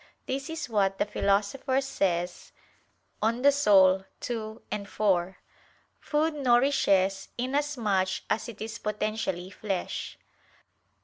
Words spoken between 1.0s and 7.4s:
Philosopher says (De Anima ii, 4): "Food nourishes